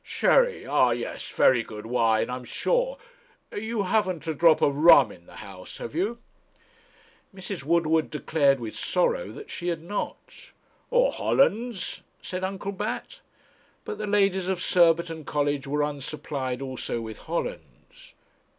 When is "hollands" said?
11.11-12.01, 17.19-18.15